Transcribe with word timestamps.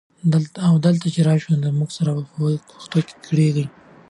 او 0.67 0.73
دلته 0.85 1.05
چې 1.13 1.19
راشي 1.27 1.53
موږ 1.79 1.89
سره 1.97 2.11
به 2.15 2.21
په 2.31 2.37
پښتو 2.69 2.97
ګړېیږي؛ 3.27 3.65